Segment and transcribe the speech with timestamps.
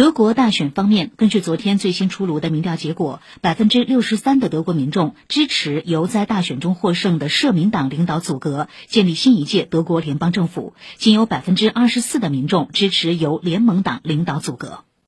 [0.00, 14.84] 德国大选方面，根据昨天最新出炉的民调结果，百分之六十三的德国民众支持由在大选中获胜的社民党领导组阁建立新一届德国联邦政府，仅有百分之二十四的民众支持由联盟党领导组阁。